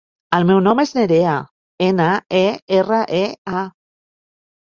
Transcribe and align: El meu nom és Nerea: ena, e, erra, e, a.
El 0.35 0.45
meu 0.51 0.61
nom 0.67 0.79
és 0.83 0.93
Nerea: 0.99 1.33
ena, 1.89 2.07
e, 2.39 2.43
erra, 2.79 3.01
e, 3.19 3.59
a. 3.61 3.61